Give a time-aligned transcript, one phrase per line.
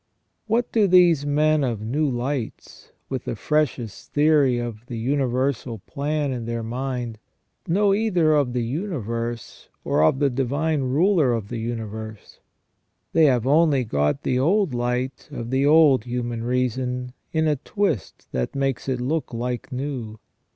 [0.47, 6.31] What do these men of new lights, with the freshest theory of the universal plan
[6.31, 7.19] in their mind,
[7.67, 12.39] know either of the universe, or of the Divine Ruler of the universe?
[13.13, 18.27] They have only got the old light of the old human reason in a twist
[18.31, 20.17] that makes it look like new.